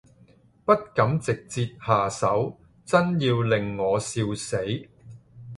[0.65, 2.57] 不敢直捷下手，
[2.87, 4.57] 眞要令我笑死。